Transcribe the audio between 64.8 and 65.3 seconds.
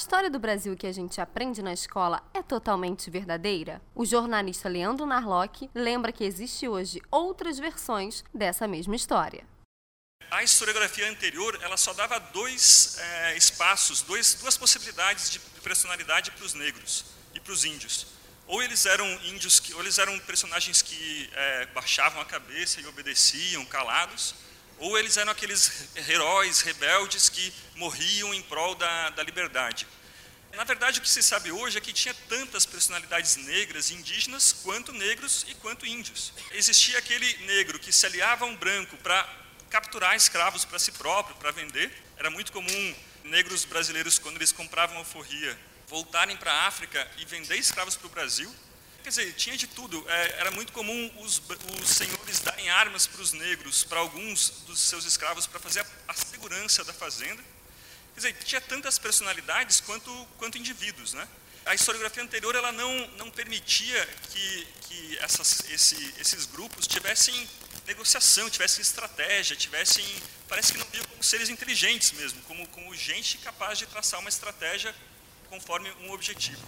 que